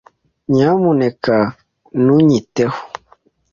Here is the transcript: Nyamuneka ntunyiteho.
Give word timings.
Nyamuneka 0.53 1.35
ntunyiteho. 2.01 2.79